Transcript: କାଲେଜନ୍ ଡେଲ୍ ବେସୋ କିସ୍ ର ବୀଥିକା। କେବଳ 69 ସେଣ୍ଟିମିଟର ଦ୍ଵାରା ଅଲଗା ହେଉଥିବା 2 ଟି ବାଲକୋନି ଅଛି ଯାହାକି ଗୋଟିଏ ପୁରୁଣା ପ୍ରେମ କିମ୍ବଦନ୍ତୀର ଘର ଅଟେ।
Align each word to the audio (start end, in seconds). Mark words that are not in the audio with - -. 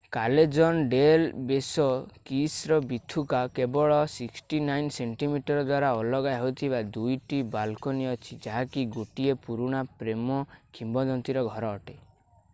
କାଲେଜନ୍ 0.15 0.79
ଡେଲ୍ 0.91 1.23
ବେସୋ 1.49 1.83
କିସ୍ 2.29 2.53
ର 2.71 2.77
ବୀଥିକା। 2.91 3.41
କେବଳ 3.59 3.99
69 4.13 4.89
ସେଣ୍ଟିମିଟର 4.95 5.65
ଦ୍ଵାରା 5.67 5.91
ଅଲଗା 5.99 6.33
ହେଉଥିବା 6.37 6.79
2 6.97 7.13
ଟି 7.33 7.43
ବାଲକୋନି 7.57 8.09
ଅଛି 8.13 8.39
ଯାହାକି 8.47 8.87
ଗୋଟିଏ 8.97 9.37
ପୁରୁଣା 9.45 9.83
ପ୍ରେମ 10.01 10.41
କିମ୍ବଦନ୍ତୀର 10.79 11.45
ଘର 11.51 11.75
ଅଟେ। 11.81 12.01